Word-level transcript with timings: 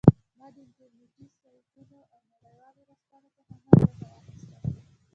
ما 0.37 0.47
د 0.53 0.57
انټرنیټي 0.65 1.25
سایټونو 1.39 1.97
او 2.13 2.21
نړیوالو 2.33 2.81
ورځپاڼو 2.87 3.29
څخه 3.37 3.53
هم 3.61 3.65
ګټه 3.81 4.07
واخیسته 4.11 4.57